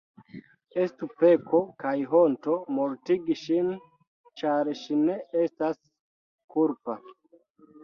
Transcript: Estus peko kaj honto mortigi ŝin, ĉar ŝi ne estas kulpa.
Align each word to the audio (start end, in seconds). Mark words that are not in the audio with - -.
Estus 0.83 1.11
peko 1.19 1.59
kaj 1.83 1.93
honto 2.13 2.55
mortigi 2.79 3.37
ŝin, 3.43 3.69
ĉar 4.43 4.73
ŝi 4.81 4.99
ne 5.05 5.21
estas 5.45 5.81
kulpa. 6.57 7.01